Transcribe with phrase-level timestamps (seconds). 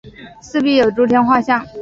[0.41, 1.63] 四壁有诸天画像。